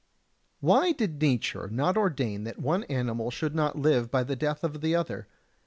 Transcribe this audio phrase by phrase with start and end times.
[0.61, 0.67] 67.
[0.67, 4.81] Why did nature not ordain that one animal should not live by the death of
[4.81, 5.27] the other?